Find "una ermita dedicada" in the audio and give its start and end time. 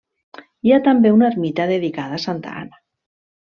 1.17-2.21